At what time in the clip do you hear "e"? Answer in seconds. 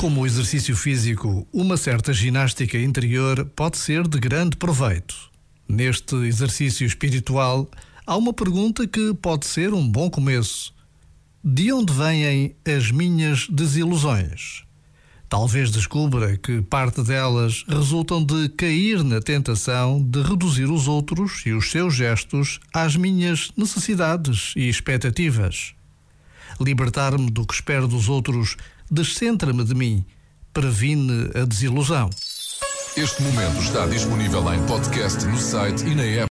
21.44-21.52, 24.56-24.66, 35.84-35.94